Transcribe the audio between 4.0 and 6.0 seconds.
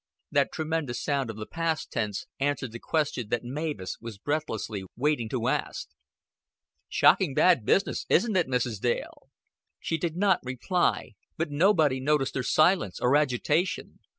was breathlessly waiting to ask.